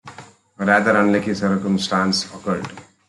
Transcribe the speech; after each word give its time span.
A 0.57 0.65
rather 0.65 0.95
unlucky 0.97 1.35
circumstance 1.35 2.25
occurred. 2.33 2.65